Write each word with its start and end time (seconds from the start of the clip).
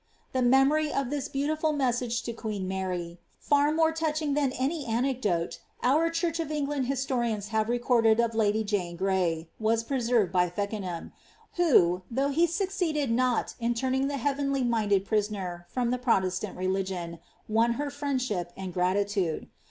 The 0.33 0.41
memory 0.41 0.91
of 0.91 1.11
this 1.11 1.27
beautiful 1.27 1.73
message 1.73 2.23
to 2.23 2.33
queen 2.33 2.67
Mary, 2.67 3.19
far 3.37 3.71
more 3.71 3.91
touching 3.91 4.33
tlian 4.33 4.51
any 4.57 4.83
anecdote 4.83 5.59
our 5.83 6.09
church 6.09 6.39
of 6.39 6.47
£ngland 6.47 6.85
historians 6.85 7.49
have 7.49 7.69
re 7.69 7.77
corded 7.77 8.19
of 8.19 8.33
lady 8.33 8.63
Jane 8.63 8.95
Gray, 8.95 9.47
was 9.59 9.83
preserved 9.83 10.31
by 10.31 10.49
Feckenham; 10.49 11.11
who, 11.53 12.01
though 12.09 12.29
he 12.29 12.47
succeeded 12.47 13.11
not 13.11 13.53
in 13.59 13.75
turning 13.75 14.07
the 14.07 14.17
heavenly 14.17 14.63
minded 14.63 15.05
prisoner 15.05 15.67
from 15.69 15.91
the 15.91 15.99
Pro 15.99 16.15
testant 16.15 16.57
religion, 16.57 17.19
won 17.47 17.73
her 17.73 17.91
friendship 17.91 18.51
and 18.57 18.73
gratitude. 18.73 19.49